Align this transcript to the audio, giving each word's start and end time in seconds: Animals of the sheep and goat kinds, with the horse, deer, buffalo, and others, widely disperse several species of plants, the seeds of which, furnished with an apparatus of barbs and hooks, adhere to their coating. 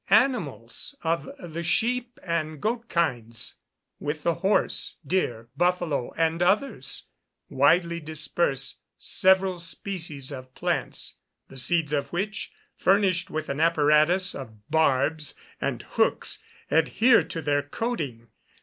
Animals 0.09 0.95
of 1.03 1.29
the 1.37 1.61
sheep 1.61 2.19
and 2.23 2.59
goat 2.59 2.89
kinds, 2.89 3.57
with 3.99 4.23
the 4.23 4.33
horse, 4.33 4.97
deer, 5.05 5.49
buffalo, 5.55 6.11
and 6.17 6.41
others, 6.41 7.05
widely 7.49 7.99
disperse 7.99 8.79
several 8.97 9.59
species 9.59 10.31
of 10.31 10.55
plants, 10.55 11.17
the 11.49 11.57
seeds 11.59 11.93
of 11.93 12.07
which, 12.11 12.51
furnished 12.75 13.29
with 13.29 13.47
an 13.47 13.59
apparatus 13.59 14.33
of 14.33 14.67
barbs 14.71 15.35
and 15.61 15.83
hooks, 15.83 16.41
adhere 16.71 17.21
to 17.23 17.39
their 17.39 17.61
coating. 17.61 18.27